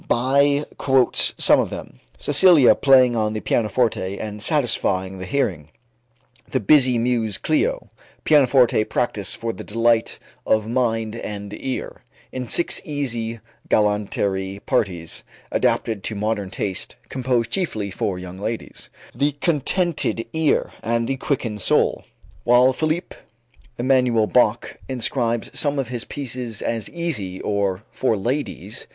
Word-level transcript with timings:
Bie 0.09 0.65
quotes 0.79 1.35
some 1.37 1.59
of 1.59 1.69
them: 1.69 1.99
"Cecilia 2.17 2.73
Playing 2.73 3.15
on 3.15 3.33
the 3.33 3.39
Pianoforte 3.39 4.17
and 4.17 4.41
Satisfying 4.41 5.19
the 5.19 5.27
Hearing"; 5.27 5.69
"The 6.49 6.59
Busy 6.59 6.97
Muse 6.97 7.37
Clio"; 7.37 7.91
"Pianoforte 8.23 8.83
Practice 8.85 9.35
for 9.35 9.53
the 9.53 9.63
Delight 9.63 10.17
of 10.43 10.65
Mind 10.67 11.17
and 11.17 11.53
Ear, 11.53 12.01
in 12.31 12.45
Six 12.45 12.81
Easy 12.83 13.41
Galanterie 13.69 14.61
Parties 14.65 15.23
Adapted 15.51 16.03
to 16.05 16.15
Modern 16.15 16.49
Taste, 16.49 16.95
Composed 17.09 17.51
Chiefly 17.51 17.91
for 17.91 18.17
Young 18.17 18.39
Ladies"; 18.39 18.89
"The 19.13 19.33
Contented 19.33 20.25
Ear 20.33 20.71
and 20.81 21.07
the 21.07 21.17
Quickened 21.17 21.61
Soul"; 21.61 22.05
while 22.43 22.73
Philipp 22.73 23.13
Emanuel 23.77 24.25
Bach 24.25 24.79
inscribes 24.89 25.51
some 25.53 25.77
of 25.77 25.89
his 25.89 26.05
pieces 26.05 26.63
as 26.63 26.89
"easy" 26.89 27.39
or 27.41 27.83
"for 27.91 28.17
ladies." 28.17 28.87